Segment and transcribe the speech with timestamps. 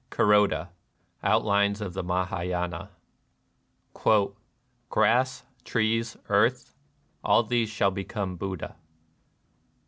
[0.09, 0.69] —KuKODA,
[1.21, 2.89] Outlines of the Mahayana."
[4.89, 6.73] Grass, trees, earth,—
[7.23, 8.77] all these shall become Buddha."